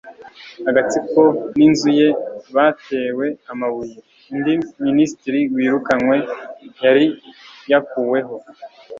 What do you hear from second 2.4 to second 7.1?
batewe amabuye. undi minisitiri wirukanwe yari